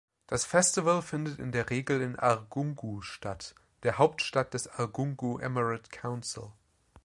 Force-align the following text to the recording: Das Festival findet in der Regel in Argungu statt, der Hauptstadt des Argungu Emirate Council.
Das 0.25 0.45
Festival 0.45 1.03
findet 1.03 1.37
in 1.37 1.51
der 1.51 1.69
Regel 1.69 2.01
in 2.01 2.17
Argungu 2.17 3.01
statt, 3.01 3.53
der 3.83 3.99
Hauptstadt 3.99 4.51
des 4.55 4.67
Argungu 4.67 5.37
Emirate 5.37 5.91
Council. 5.91 6.51